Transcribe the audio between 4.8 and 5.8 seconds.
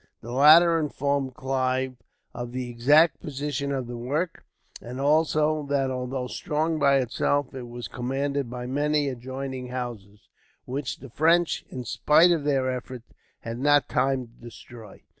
and also,